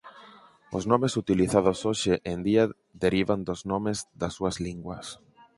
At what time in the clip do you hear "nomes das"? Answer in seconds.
3.71-4.33